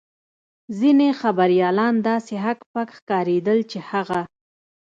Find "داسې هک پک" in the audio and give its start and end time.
2.09-2.87